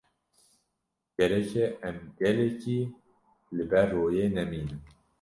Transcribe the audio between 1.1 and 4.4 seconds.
Gerek e em gelekî li ber royê